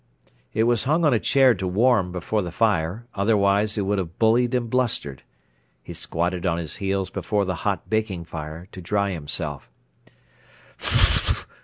[0.51, 4.17] It was hung on a chair to warm before the fire, otherwise he would have
[4.17, 5.21] bullied and blustered.
[5.83, 9.69] He squatted on his heels before the hot baking fire to dry himself.
[10.79, 11.47] "F ff f!"